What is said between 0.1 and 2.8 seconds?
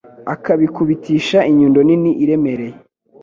akabikubitisha inyundo nini iremereye